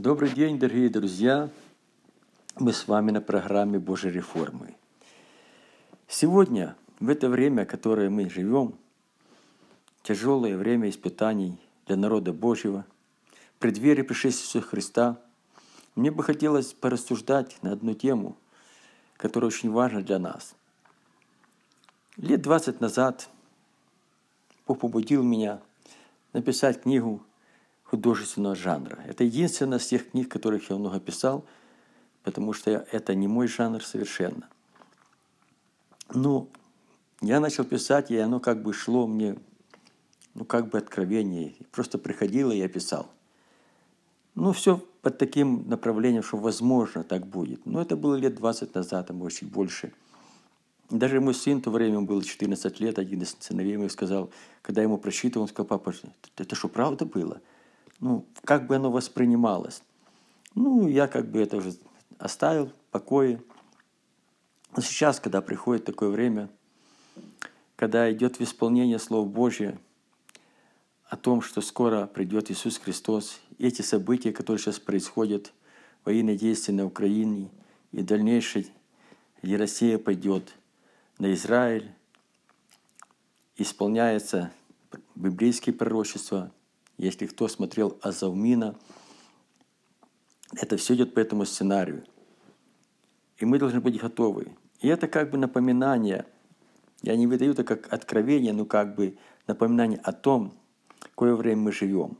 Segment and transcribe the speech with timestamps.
[0.00, 1.50] Добрый день, дорогие друзья!
[2.54, 4.76] Мы с вами на программе Божьей реформы.
[6.06, 8.76] Сегодня, в это время, которое мы живем,
[10.04, 12.86] тяжелое время испытаний для народа Божьего,
[13.56, 15.20] в преддверии пришествия Христа,
[15.96, 18.36] мне бы хотелось порассуждать на одну тему,
[19.16, 20.54] которая очень важна для нас.
[22.16, 23.28] Лет 20 назад
[24.64, 25.60] Бог побудил меня
[26.32, 27.20] написать книгу
[27.90, 28.98] художественного жанра.
[29.06, 31.44] Это единственная из тех книг, которых я много писал,
[32.22, 34.48] потому что это не мой жанр совершенно.
[36.12, 36.48] Ну,
[37.20, 39.38] я начал писать, и оно как бы шло мне,
[40.34, 41.54] ну, как бы откровение.
[41.72, 43.10] Просто приходило, и я писал.
[44.34, 47.64] Ну, все под таким направлением, что возможно так будет.
[47.66, 49.92] Но это было лет 20 назад, а может чуть больше.
[50.90, 54.30] Даже мой сын в то время был 14 лет, один из сыновей моих сказал,
[54.62, 55.92] когда ему просчитывал, он сказал, папа,
[56.36, 57.40] это что, правда было?
[58.00, 59.82] Ну, как бы оно воспринималось.
[60.54, 61.74] Ну, я как бы это уже
[62.18, 63.42] оставил в покое.
[64.74, 66.48] Но сейчас, когда приходит такое время,
[67.76, 69.78] когда идет в исполнение Слов Божье
[71.08, 75.52] о том, что скоро придет Иисус Христос, и эти события, которые сейчас происходят,
[76.04, 77.50] военные действия на Украине,
[77.92, 78.66] и дальнейшее,
[79.42, 80.52] где Россия пойдет
[81.18, 81.90] на Израиль,
[83.56, 84.52] исполняется
[85.14, 86.52] библейские пророчества–
[86.98, 88.76] если кто смотрел Азавмина,
[90.52, 92.04] это все идет по этому сценарию.
[93.38, 94.48] И мы должны быть готовы.
[94.80, 96.26] И это как бы напоминание,
[97.02, 100.52] я не выдаю это как откровение, но как бы напоминание о том,
[100.98, 102.18] какое время мы живем.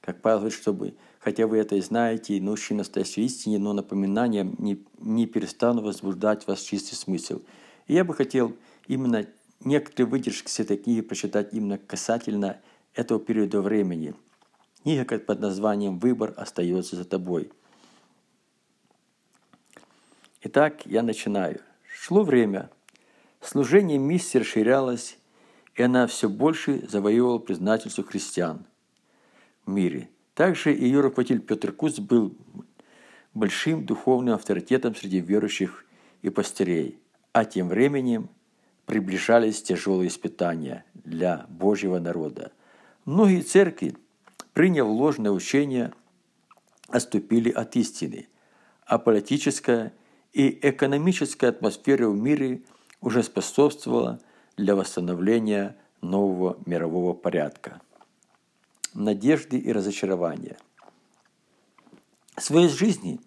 [0.00, 4.44] Как Павел говорит, чтобы, хотя вы это и знаете, и научили настоящей истине, но напоминания
[4.58, 7.40] не, не перестану возбуждать вас чистый смысл.
[7.86, 8.54] И я бы хотел
[8.86, 9.26] именно
[9.64, 12.60] некоторые выдержки с этой книги прочитать именно касательно
[12.94, 14.14] этого периода времени.
[14.82, 17.50] Книга под названием «Выбор остается за тобой».
[20.42, 21.60] Итак, я начинаю.
[21.88, 22.70] Шло время.
[23.40, 25.18] Служение миссии расширялось,
[25.74, 28.66] и она все больше завоевывала признательство христиан
[29.64, 30.10] в мире.
[30.34, 32.36] Также ее руководитель Петр Куц был
[33.32, 35.84] большим духовным авторитетом среди верующих
[36.22, 36.98] и пастырей.
[37.32, 38.28] А тем временем
[38.84, 42.52] приближались тяжелые испытания для Божьего народа–
[43.04, 43.96] Многие церкви,
[44.54, 45.92] приняв ложное учение,
[46.88, 48.28] отступили от истины,
[48.86, 49.92] а политическая
[50.32, 52.62] и экономическая атмосфера в мире
[53.02, 54.20] уже способствовала
[54.56, 57.82] для восстановления нового мирового порядка.
[58.94, 60.56] Надежды и разочарования.
[62.36, 63.20] В своей жизни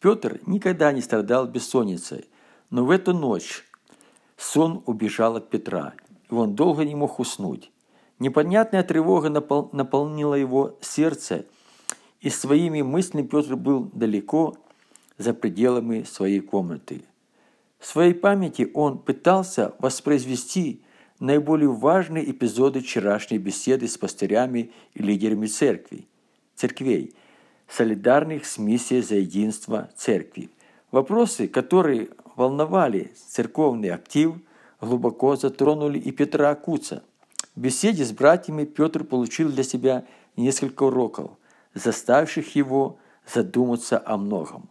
[0.00, 2.26] Петр никогда не страдал бессонницей,
[2.70, 3.64] но в эту ночь
[4.38, 5.92] сон убежал от Петра,
[6.30, 7.70] и он долго не мог уснуть.
[8.20, 11.46] Непонятная тревога напол наполнила его сердце,
[12.20, 14.58] и своими мыслями Петр был далеко
[15.16, 17.02] за пределами своей комнаты.
[17.78, 20.82] В своей памяти он пытался воспроизвести
[21.18, 26.06] наиболее важные эпизоды вчерашней беседы с пастырями и лидерами церкви,
[26.54, 27.14] церквей,
[27.68, 30.50] солидарных с миссией за единство церкви.
[30.90, 34.34] Вопросы, которые волновали церковный актив,
[34.78, 37.02] глубоко затронули и Петра Куца–
[37.54, 40.04] в беседе с братьями Петр получил для себя
[40.36, 41.32] несколько уроков,
[41.74, 44.68] заставивших его задуматься о многом.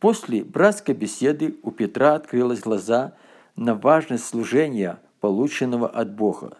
[0.00, 3.14] После братской беседы у Петра открылись глаза
[3.56, 6.58] на важность служения, полученного от Бога.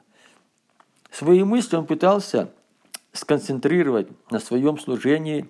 [1.11, 2.51] Свои мысли он пытался
[3.13, 5.49] сконцентрировать на своем служении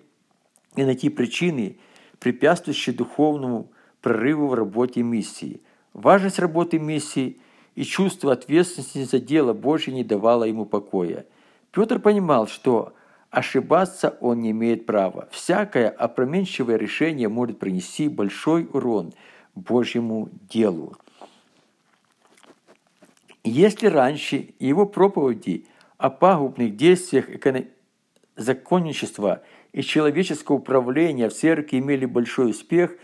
[0.74, 1.78] и найти причины,
[2.18, 5.62] препятствующие духовному прорыву в работе миссии.
[5.92, 7.40] Важность работы миссии
[7.76, 11.26] и чувство ответственности за дело Божье не давало ему покоя.
[11.70, 12.94] Петр понимал, что
[13.30, 15.28] ошибаться он не имеет права.
[15.30, 19.12] Всякое опроменчивое решение может принести большой урон
[19.54, 20.96] Божьему делу.
[23.44, 25.66] Если раньше его проповеди
[25.98, 27.66] о пагубных действиях эконом...
[28.36, 32.96] законничества и человеческого управления в церкви имели большой успех,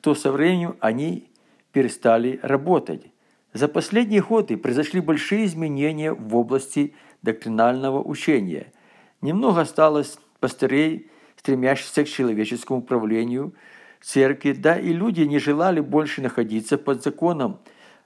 [0.00, 1.28] то со временем они
[1.72, 3.06] перестали работать.
[3.52, 8.72] За последние годы произошли большие изменения в области доктринального учения.
[9.20, 13.54] Немного осталось пастырей, стремящихся к человеческому управлению
[14.00, 17.58] церкви, да и люди не желали больше находиться под законом.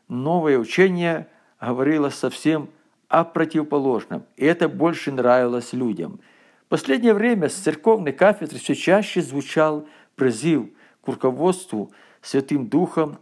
[0.08, 1.29] Новое учение
[1.61, 2.69] говорило совсем
[3.08, 6.20] о противоположном, и это больше нравилось людям.
[6.67, 9.87] В последнее время с церковной кафедры все чаще звучал
[10.17, 10.69] призыв
[11.02, 11.93] к руководству
[12.23, 13.19] Святым Духом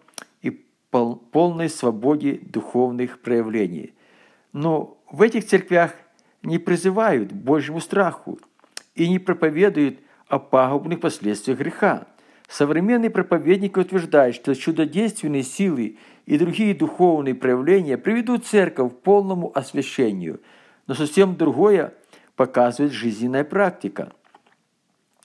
[0.92, 3.94] полной свободе духовных проявлений.
[4.52, 5.94] Но в этих церквях
[6.42, 8.38] не призывают к Божьему страху
[8.94, 9.98] и не проповедуют
[10.28, 12.06] о пагубных последствиях греха.
[12.48, 15.96] Современный проповедник утверждает, что чудодейственные силы
[16.26, 20.40] и другие духовные проявления приведут церковь к полному освящению,
[20.86, 21.94] но совсем другое
[22.36, 24.12] показывает жизненная практика.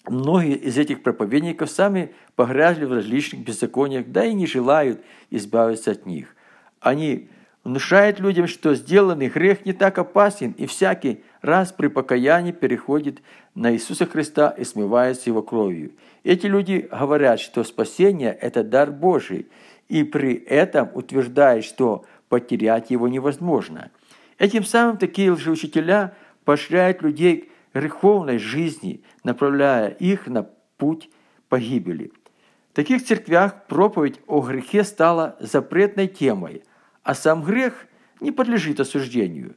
[0.09, 6.05] Многие из этих проповедников сами погрязли в различных беззакониях, да и не желают избавиться от
[6.05, 6.35] них.
[6.79, 7.29] Они
[7.65, 13.21] внушают людям, что сделанный грех не так опасен, и всякий раз при покаянии переходит
[13.55, 15.91] на Иисуса Христа и смывается его кровью.
[16.23, 19.47] Эти люди говорят, что спасение– это дар Божий,
[19.89, 23.91] и при этом утверждают, что потерять его невозможно.
[24.37, 26.13] Этим самым такие лжеучителя
[26.45, 30.43] поощряют людей греховной жизни, направляя их на
[30.77, 31.09] путь
[31.49, 32.11] погибели.
[32.71, 36.63] В таких церквях проповедь о грехе стала запретной темой,
[37.03, 37.87] а сам грех
[38.19, 39.55] не подлежит осуждению.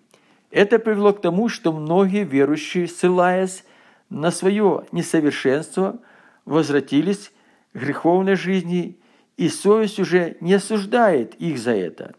[0.50, 3.64] Это привело к тому, что многие верующие, ссылаясь
[4.08, 6.00] на свое несовершенство,
[6.44, 7.32] возвратились
[7.72, 8.98] к греховной жизни,
[9.36, 12.14] и совесть уже не осуждает их за это.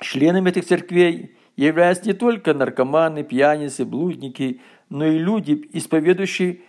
[0.00, 6.60] Членами этих церквей являются не только наркоманы, пьяницы, блудники, но и люди, исповедующие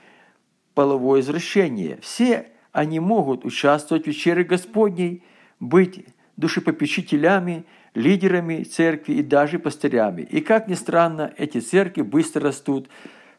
[0.74, 2.00] половое извращение.
[2.02, 5.24] Все они могут участвовать в вечере Господней,
[5.60, 6.06] быть
[6.38, 10.22] душепопечителями, лидерами церкви и даже пастырями.
[10.22, 12.90] И как ни странно, эти церкви быстро растут,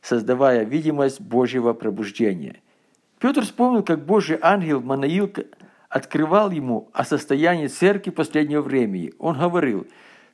[0.02, 2.56] создавая видимость Божьего пробуждения.
[3.20, 5.32] Петр вспомнил, как Божий ангел Манаил
[5.88, 9.12] открывал ему о состоянии церкви последнего времени.
[9.18, 9.86] Он говорил,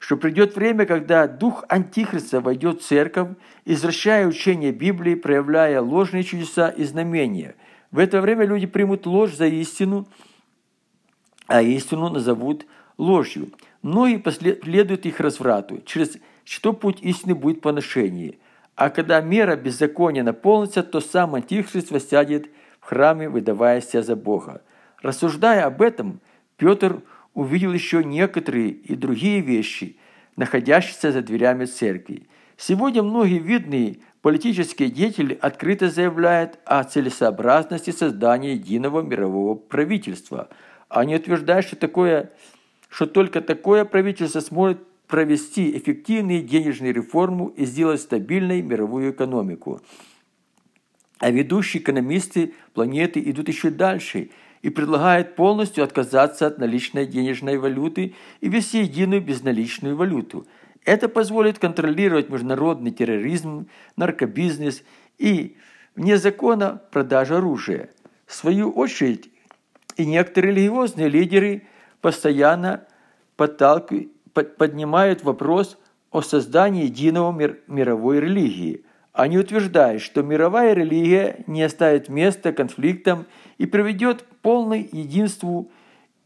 [0.05, 3.29] что придет время, когда дух Антихриста войдет в церковь,
[3.65, 7.55] извращая учение Библии, проявляя ложные чудеса и знамения.
[7.91, 10.07] В это время люди примут ложь за истину,
[11.47, 12.67] а истину назовут
[12.99, 13.49] ложью.
[13.81, 18.37] Многие последуют их разврату, через что путь истины будет поношение.
[18.77, 24.61] А когда мера беззакония наполнится, то сам Антихрист воссядет в храме, выдавая себя за Бога.
[25.01, 26.21] Рассуждая об этом,
[26.59, 27.01] Петр
[27.35, 29.97] увидел еще некоторые и другие вещи,
[30.37, 32.27] находящиеся за дверями церкви.
[32.57, 40.49] Сегодня многие видные политические деятели открыто заявляют о целесообразности создания единого мирового правительства.
[40.89, 42.31] Они утверждают, что, такое,
[42.89, 44.79] что только такое правительство сможет
[45.09, 49.81] провести эффективные денежные реформы и сделать стабильной мировую экономику.
[51.19, 54.31] А ведущие экономисты планеты идут еще дальше
[54.65, 60.47] и предлагают полностью отказаться от наличной денежной валюты и ввести единую безналичную валюту.
[60.87, 64.83] Это позволит контролировать международный терроризм, наркобизнес
[65.19, 65.59] и
[65.95, 67.91] вне закона продажу оружия.
[68.25, 69.31] В свою очередь,
[69.99, 71.67] и некоторые религиозные лидеры
[72.01, 72.87] постоянно
[73.37, 75.77] поднимают вопрос
[76.11, 78.87] о создании единого мир, мировой религии.
[79.15, 83.27] Они утверждают, что мировая религия не оставит места конфликтам
[83.59, 85.71] и приведет к полной единству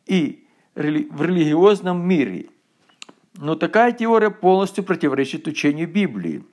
[0.06, 2.46] и в религиозном мире.
[3.34, 6.44] Но такая теория полностью противоречит учению Библии,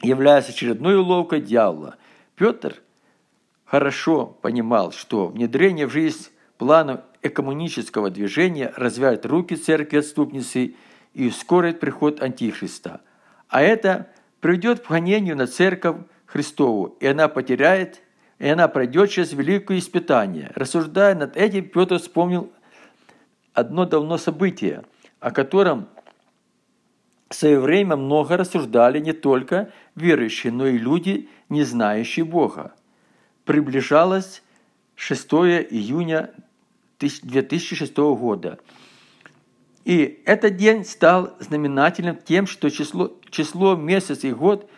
[0.00, 1.96] являясь очередной уловкой дьявола.
[2.36, 2.76] Петр
[3.66, 10.74] хорошо понимал, что внедрение в жизнь планов экоммунического движения развяет руки церкви отступницы
[11.12, 13.02] и ускорит приход Антихриста.
[13.48, 14.08] А это
[14.44, 15.96] приведет к гонению на церковь
[16.26, 18.02] Христову, и она потеряет,
[18.38, 20.52] и она пройдет через великое испытание.
[20.54, 22.52] Рассуждая над этим, Петр вспомнил
[23.54, 24.84] одно давно событие,
[25.18, 25.88] о котором
[27.30, 32.74] в свое время много рассуждали не только верующие, но и люди, не знающие Бога.
[33.46, 34.42] Приближалось
[34.94, 35.24] 6
[35.70, 36.34] июня
[36.98, 38.58] 2006 года.
[39.84, 44.68] И этот день стал знаменательным тем, что число, число, месяц и год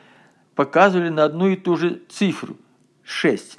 [0.54, 2.56] показывали на одну и ту же цифру–
[3.04, 3.58] 6.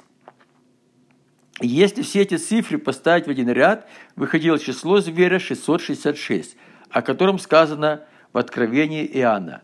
[1.60, 6.56] Если все эти цифры поставить в один ряд, выходило число зверя 666,
[6.90, 9.62] о котором сказано в Откровении Иоанна.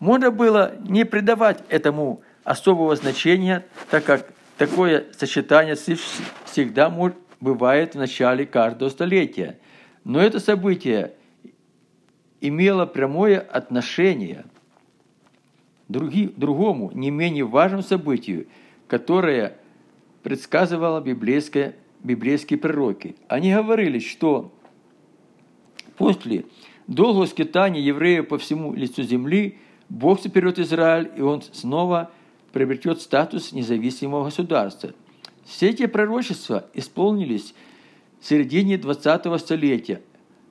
[0.00, 6.02] Можно было не придавать этому особого значения, так как такое сочетание цифр
[6.46, 6.90] всегда
[7.40, 9.58] бывает в начале каждого столетия.
[10.04, 11.12] Но это событие
[12.40, 14.44] имело прямое отношение
[15.88, 15.92] к
[16.36, 18.46] другому, не менее важному событию,
[18.86, 19.56] которое
[20.22, 23.16] предсказывало библейское, библейские пророки.
[23.28, 24.52] Они говорили, что
[25.96, 26.44] после
[26.86, 32.10] долгого скитания евреев по всему лицу земли Бог соберет Израиль, и он снова
[32.52, 34.92] приобретет статус независимого государства–
[35.48, 37.54] все эти пророчества исполнились
[38.20, 40.02] в середине 20 столетия.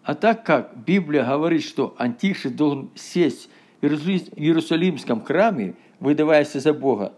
[0.08, 3.50] А так как Библия говорит, что Антихрист должен сесть
[3.82, 7.12] в Иерусалимском храме, выдаваясь за Бога,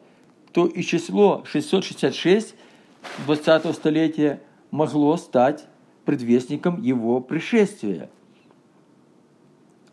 [0.53, 2.55] то и число 666
[3.27, 4.41] 20 столетия
[4.71, 5.67] могло стать
[6.03, 8.09] предвестником его пришествия.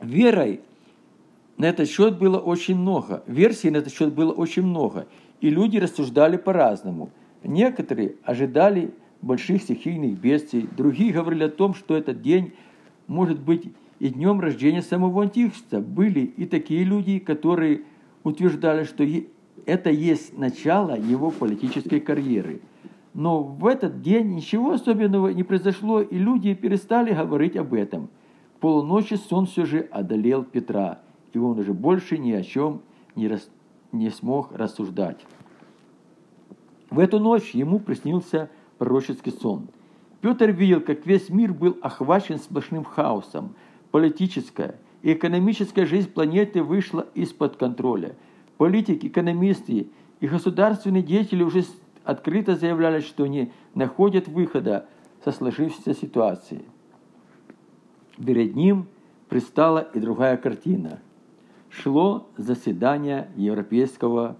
[0.01, 0.63] Верой
[1.59, 5.07] на этот счет было очень много, версий на этот счет было очень много,
[5.43, 7.11] и люди рассуждали по-разному.
[7.45, 12.55] Некоторые ожидали больших стихийных бедствий, другие говорили о том, что этот день
[13.07, 15.81] может быть и днем рождения самого Антихриста.
[15.81, 17.83] Были и такие люди, которые
[18.25, 19.05] утверждали, что
[19.65, 22.61] это есть начало его политической карьеры.
[23.15, 28.11] Но в этот день ничего особенного не произошло, и люди перестали говорить об этом.
[28.61, 31.01] Полуночи сон все же одолел Петра,
[31.33, 32.83] и он уже больше ни о чем
[33.15, 33.49] не, рас...
[33.93, 35.25] не смог рассуждать.
[36.91, 39.69] В эту ночь ему приснился пророческий сон.
[40.27, 43.55] Петр видел, как весь мир был охвачен сплошным хаосом.
[43.93, 48.17] Политическая и экономическая жизнь планеты вышла из-под контроля.
[48.57, 51.63] Политики, экономисты и государственные деятели уже
[52.03, 54.89] открыто заявляли, что не находят выхода
[55.23, 56.65] со сложившейся ситуации.
[58.17, 58.89] Перед ним
[59.29, 60.99] пристала и другая картина.
[61.71, 64.37] Шло заседание Европейского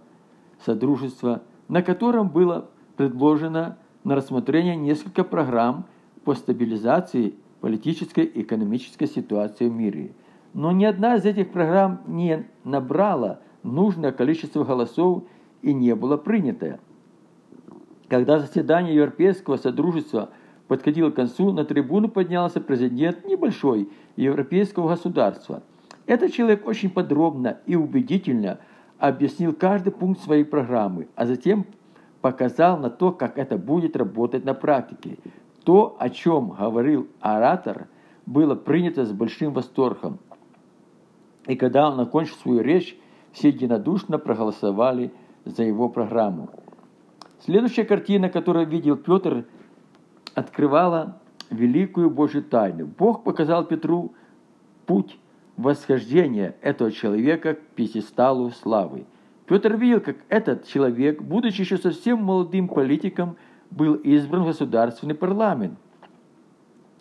[0.65, 5.85] Содружества, на котором было предложено на рассмотрение несколько программ
[6.23, 10.13] по стабилизации политической и экономической ситуации в мире.
[10.55, 15.25] Но ни одна из этих программ не набрала нужное количество голосов
[15.61, 16.79] и не была принята.
[18.07, 20.29] Когда заседание Европейского Содружества
[20.69, 25.65] подходило к концу, на трибуну поднялся президент небольшой европейского государства.
[26.07, 28.61] Этот человек очень подробно и убедительно
[29.01, 31.67] объяснил каждый пункт своей программы, а затем
[32.27, 35.19] показал на то, как это будет работать на практике.
[35.63, 37.87] То, о чем говорил оратор,
[38.27, 40.19] было принято с большим восторгом.
[41.47, 42.99] И когда он окончил свою речь,
[43.31, 45.13] все единодушно проголосовали
[45.45, 46.51] за его программу.
[47.45, 49.47] Следующая картина, которую видел Петр,
[50.35, 52.87] открывала великую Божью тайну.
[52.87, 54.15] Бог показал Петру
[54.85, 55.17] путь
[55.57, 59.07] восхождения этого человека к пьедесталу славы–
[59.47, 63.37] Петр видел, как этот человек, будучи еще совсем молодым политиком,
[63.71, 65.79] был избран в государственный парламент.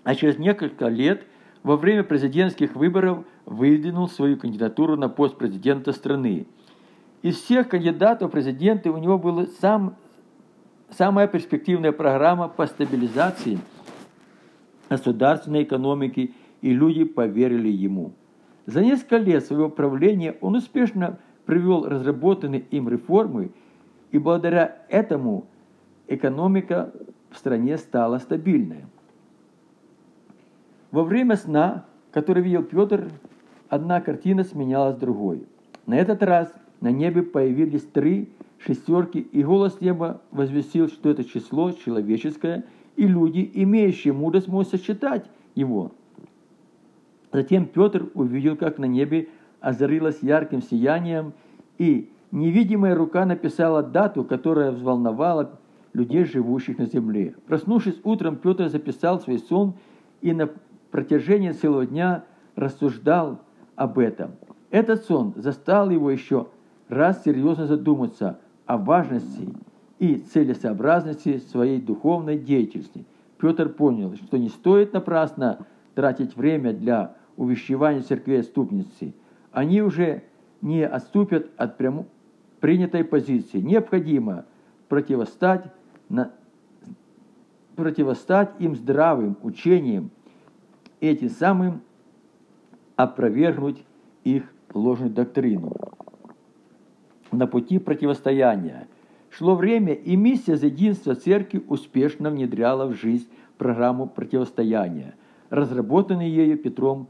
[0.03, 1.25] А через несколько лет
[1.63, 6.45] во время президентских выборов выдвинул свою кандидатуру на пост президента страны.
[7.23, 9.95] Из всех кандидатов в президенты у него была сам,
[10.91, 13.57] самая перспективная программа по стабилизации
[14.89, 18.13] государственной экономики, и люди поверили ему.
[18.67, 23.51] За несколько лет своего правления он успешно привел разработанные им реформы,
[24.11, 25.45] и благодаря этому
[26.07, 26.91] экономика
[27.31, 28.85] в стране стала стабильной.
[30.91, 33.09] Во время сна, который видел Петр,
[33.69, 35.45] одна картина сменялась другой.
[35.85, 41.71] На этот раз на небе появились три шестерки, и голос неба возвестил, что это число
[41.71, 42.63] человеческое,
[42.95, 45.91] и люди, имеющие мудрость, могут сочетать его.
[47.33, 49.27] Затем Петр увидел, как на небе
[49.65, 51.34] озарилась ярким сиянием,
[51.79, 55.57] и невидимая рука написала дату, которая взволновала
[55.93, 57.34] людей, живущих на земле.
[57.48, 59.74] Проснувшись утром, Петр записал свой сон
[60.22, 60.51] и на
[60.91, 63.39] протяжении целого дня рассуждал
[63.75, 64.34] об этом.
[64.69, 66.48] Этот сон застал его еще
[66.88, 69.51] раз серьезно задуматься о важности
[69.98, 73.03] и целесообразности своей духовной деятельности.
[73.39, 79.15] Петр понял, что не стоит напрасно тратить время для увещевания церкви отступницы–
[79.55, 80.24] они уже
[80.62, 82.05] не отступят от прямо
[82.59, 83.62] принятой позиции.
[83.62, 84.45] Необходимо
[84.89, 85.63] противостать,
[86.09, 86.33] на,
[87.77, 90.12] противостать им здравым учением,
[91.00, 91.81] этим самым
[92.97, 93.81] опровергнуть
[94.25, 94.43] их
[94.74, 95.71] ложную доктрину.
[97.31, 98.89] На пути противостояния
[99.29, 105.15] шло время, и миссия за единство церкви успешно внедряла в жизнь программу противостояния,
[105.50, 107.07] разработанную ею Петром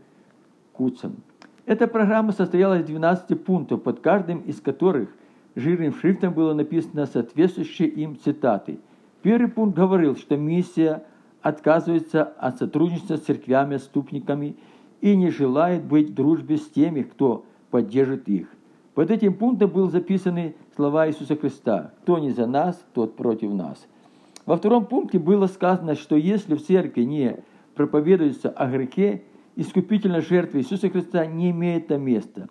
[0.74, 1.24] Куцем.
[1.66, 5.10] Эта программа состояла из 12 пунктов, под каждым из которых
[5.56, 8.80] жирным шрифтом было написано соответствующие им цитаты.
[9.24, 11.04] Первый пункт говорил, что миссия
[11.42, 14.58] отказывается от сотрудничества с церквями-ступниками
[15.02, 18.48] и не желает быть в дружбе с теми, кто поддержит их.
[18.94, 23.86] Под этим пунктом были записаны слова Иисуса Христа «Кто не за нас, тот против нас».
[24.46, 27.38] Во втором пункте было сказано, что если в церкви не
[27.74, 29.24] проповедуется о грехе
[29.56, 32.50] искупительной жертвы Иисуса Христа не имеет там места.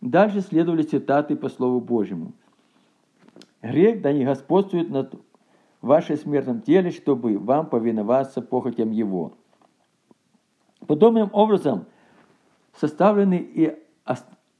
[0.00, 2.32] Дальше следовали цитаты по Слову Божьему.
[3.62, 5.14] «Грех да не господствует над
[5.80, 9.32] вашем смертном теле, чтобы вам повиноваться похотям его».
[10.86, 11.86] Подобным образом
[12.74, 13.76] составлены и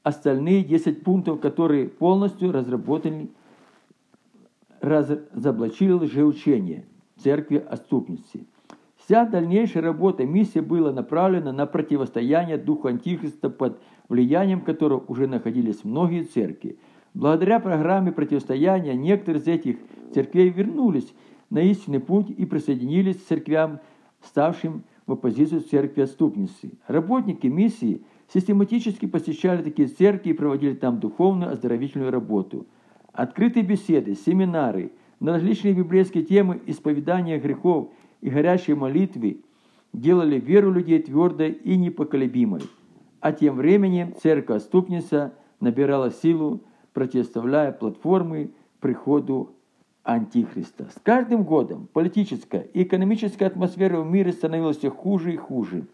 [0.03, 3.29] остальные 10 пунктов, которые полностью разработаны
[4.81, 8.47] разоблачили лжеучение церкви отступницы.
[9.07, 15.85] Вся дальнейшая работа миссии была направлена на противостояние духу Антихриста, под влиянием которого уже находились
[15.85, 16.77] многие церкви.
[17.15, 19.77] Благодаря программе противостояния некоторые из этих
[20.13, 21.15] церквей вернулись
[21.51, 23.79] на истинный путь и присоединились к церквям,
[24.25, 26.73] ставшим в оппозицию церкви отступницы.
[26.89, 28.03] Работники миссии
[28.35, 32.67] систематически посещали такие церкви и проводили там духовную оздоровительную работу.
[33.13, 39.41] Открытые беседы, семинары на различные библейские темы исповедания грехов и горячие молитвы
[39.93, 42.63] делали веру людей твердой и непоколебимой.
[43.21, 49.55] А тем временем церковь-отступница набирала силу, противоставляя платформы приходу
[50.05, 50.85] Антихриста.
[50.95, 55.87] С каждым годом политическая и экономическая атмосфера в мире становилась все хуже и хуже.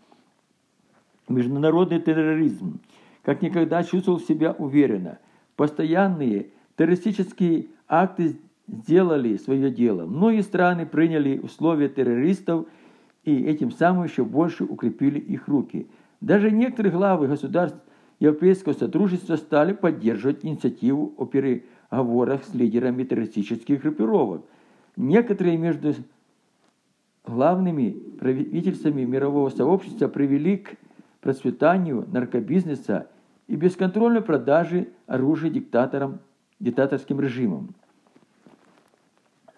[1.28, 2.80] Международный терроризм
[3.22, 5.18] как никогда чувствовал себя уверенно.
[5.56, 8.36] Постоянные террористические акты
[8.66, 10.06] сделали свое дело.
[10.06, 12.66] Многие страны приняли условия террористов
[13.24, 15.88] и этим самым еще больше укрепили их руки.
[16.20, 17.78] Даже некоторые главы государств
[18.20, 24.44] Европейского Содружества стали поддерживать инициативу о переговорах с лидерами террористических группировок.
[24.96, 25.94] Некоторые между
[27.24, 30.76] главными правительствами мирового сообщества привели к
[31.20, 33.08] процветанию наркобизнеса
[33.46, 36.20] и бесконтрольной продажи оружия диктаторам,
[36.60, 37.74] диктаторским режимам.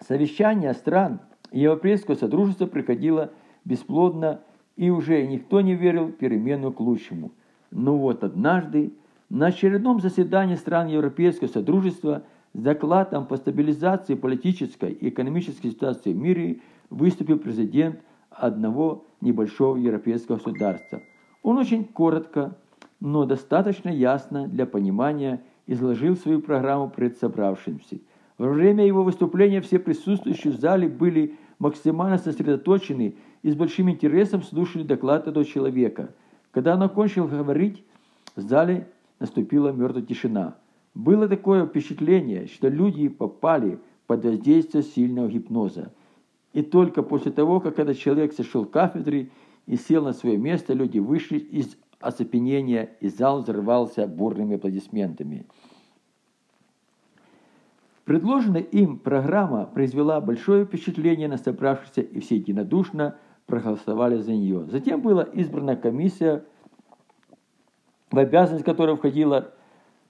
[0.06, 1.20] Совещание стран
[1.50, 3.30] Европейского Содружества приходило
[3.64, 4.40] бесплодно,
[4.76, 7.32] и уже никто не верил в перемену к лучшему–
[7.74, 8.94] но вот однажды
[9.28, 12.22] на очередном заседании стран Европейского Содружества
[12.54, 20.36] с докладом по стабилизации политической и экономической ситуации в мире выступил президент одного небольшого европейского
[20.36, 21.02] государства.
[21.42, 22.56] Он очень коротко,
[23.00, 27.98] но достаточно ясно для понимания изложил свою программу пред собравшимся.
[28.38, 34.42] Во время его выступления все присутствующие в зале были максимально сосредоточены и с большим интересом
[34.42, 36.14] слушали доклад этого человека–
[36.54, 37.82] когда он окончил говорить,
[38.36, 38.86] в зале
[39.18, 40.56] наступила мертвая тишина.
[40.94, 45.92] Было такое впечатление, что люди попали под воздействие сильного гипноза.
[46.52, 49.32] И только после того, как этот человек сошел кафедры
[49.66, 55.46] и сел на свое место, люди вышли из оцепенения, и зал взорвался бурными аплодисментами.
[58.04, 64.66] Предложенная им программа произвела большое впечатление на собравшихся, и все единодушно проголосовали за нее.
[64.66, 66.44] Затем была избрана комиссия,
[68.10, 69.52] в обязанность которой входила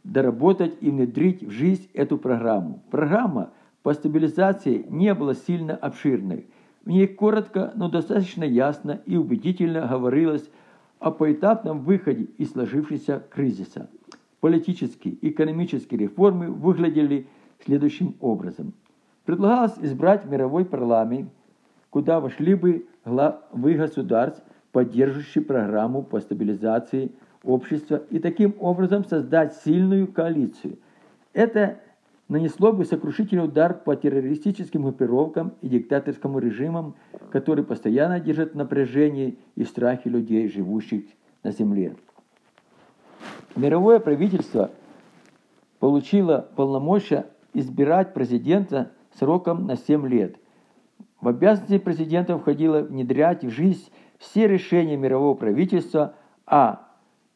[0.03, 2.83] доработать и внедрить в жизнь эту программу.
[2.91, 3.51] Программа
[3.83, 6.49] по стабилизации не была сильно обширной.
[6.85, 10.51] В ней коротко, но достаточно ясно и убедительно говорилось
[10.99, 13.89] о поэтапном выходе из сложившегося кризиса.
[14.41, 17.29] Политические и экономические реформы выглядели
[17.65, 18.75] следующим образом.
[19.25, 21.31] Предлагалось избрать мировой парламент,
[21.91, 30.07] куда вошли бы главы государств, поддерживающие программу по стабилизации общества, и таким образом создать сильную
[30.11, 30.79] коалицию.
[31.33, 31.79] Это
[32.29, 36.95] нанесло бы сокрушительный удар по террористическим группировкам и диктаторским режимам,
[37.31, 41.05] которые постоянно держат напряжение и страхе людей, живущих
[41.43, 41.97] на земле.
[43.57, 44.71] Мировое правительство
[45.79, 50.37] получило полномочия избирать президента сроком на 7 лет–
[51.25, 53.89] в обязанности президента входило внедрять в жизнь
[54.19, 56.87] все решения мирового правительства, а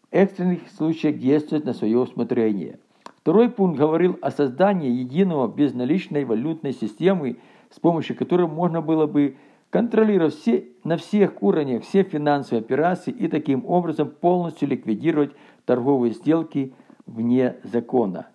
[0.02, 2.80] в экстренных случаях действовать на свое усмотрение.
[3.16, 7.38] Второй пункт говорил о создании единого безналичной валютной системы,
[7.70, 9.38] с помощью которой можно было бы
[9.70, 15.30] контролировать все, на всех уровнях все финансовые операции и таким образом полностью ликвидировать
[15.64, 16.74] торговые сделки
[17.06, 18.26] вне закона.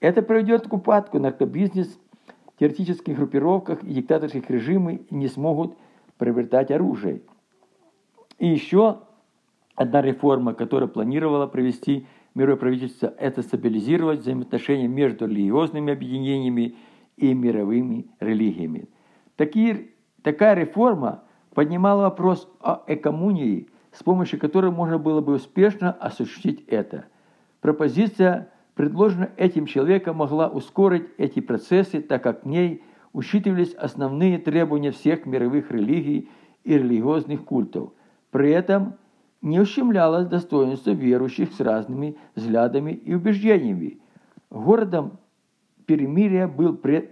[0.00, 1.98] Это приведет к упадку наркобизнес
[2.58, 5.76] теоретических группировках и диктаторских режимы не смогут
[6.18, 7.22] приобретать оружие.
[8.38, 9.00] И еще
[9.74, 16.76] одна реформа, которая планировала провести мировое правительство, это стабилизировать взаимоотношения между религиозными объединениями
[17.16, 18.88] и мировыми религиями.
[19.36, 19.90] Такие,
[20.22, 27.06] такая реформа поднимала вопрос о экоммунии, с помощью которой можно было бы успешно осуществить это.
[27.60, 34.92] Пропозиция предложенная этим человеком, могла ускорить эти процессы, так как в ней учитывались основные требования
[34.92, 36.30] всех мировых религий
[36.62, 37.90] и религиозных культов.
[38.30, 38.94] При этом
[39.42, 43.98] не ущемлялось достоинство верующих с разными взглядами и убеждениями.
[44.48, 45.18] Городом
[45.86, 47.10] перемирия был пред,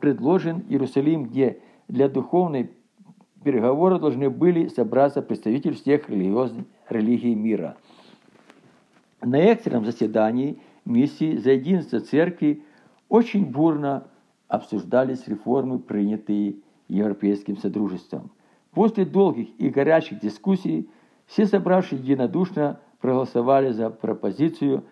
[0.00, 2.70] предложен Иерусалим, где для духовной
[3.44, 7.76] переговоры должны были собраться представители всех религиозных религий мира.
[9.20, 12.62] На экстренном заседании миссии за единство церкви
[13.08, 14.06] очень бурно
[14.48, 16.56] обсуждались реформы, принятые
[16.88, 18.30] Европейским Содружеством.
[18.72, 20.88] После долгих и горячих дискуссий
[21.26, 24.84] все собравшие единодушно проголосовали за пропозицию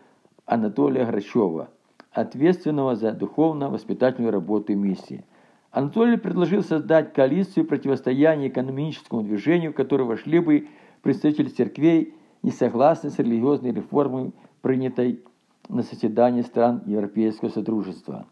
[0.47, 1.71] Анатолия Грачева,
[2.11, 5.25] ответственного за духовно-воспитательную работу миссии.
[5.71, 10.69] Анатолий предложил создать коалицию противостояния экономическому движению, в которое вошли бы
[11.03, 15.25] представители церквей, не согласны с религиозной реформой, принятой
[15.69, 18.27] на заседании стран Европейского Содружества.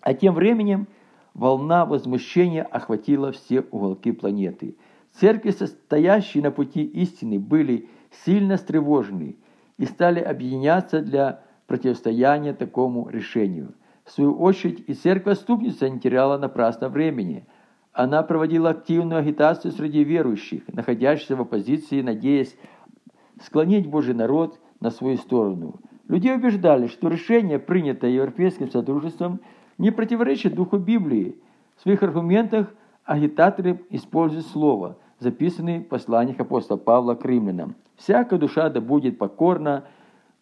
[0.00, 0.86] А тем временем
[1.32, 4.76] волна возмущения охватила все уголки планеты.
[5.12, 7.88] Церкви, состоящие на пути истины, были
[8.24, 9.36] сильно встревожены
[9.78, 13.74] и стали объединяться для противостояния такому решению.
[14.04, 17.46] В свою очередь и церковь-ступница не теряла напрасно времени.
[17.92, 22.56] Она проводила активную агитацию среди верующих, находящихся в оппозиции, надеясь
[23.40, 25.76] склонить Божий народ на свою сторону.
[26.08, 29.40] Людей убеждали, что решение, принятое Европейским Содружеством,
[29.78, 31.36] не противоречит духу Библии.
[31.76, 32.72] В своих аргументах
[33.04, 37.76] агитаторы используют слово, записанное в посланиях апостола Павла к римлянам.
[37.96, 39.84] «Всякая душа да будет покорна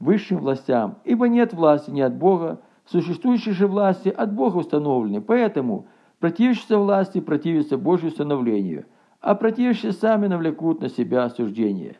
[0.00, 5.87] высшим властям, ибо нет власти ни от Бога, существующие же власти от Бога установлены, поэтому
[6.18, 8.87] противящиеся власти противятся Божьему установлению,
[9.20, 11.98] а противящие сами навлекут на себя осуждение.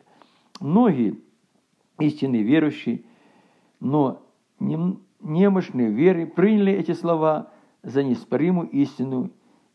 [0.59, 1.17] Многие
[1.99, 3.03] истинные верующие,
[3.79, 4.21] но
[4.59, 7.51] немощные веры приняли эти слова
[7.81, 9.31] за неспоримую истину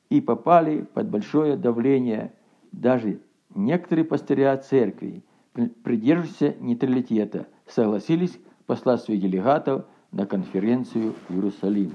[0.08, 2.32] и попали под большое давление.
[2.72, 3.20] Даже
[3.54, 5.24] некоторые пастыря церкви,
[5.82, 11.92] придерживаясь нейтралитета, согласились послать своих делегатов на конференцию в Иерусалим.